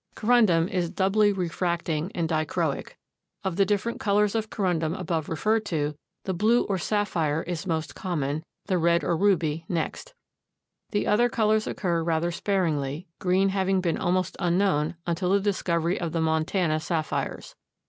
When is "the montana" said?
16.13-16.79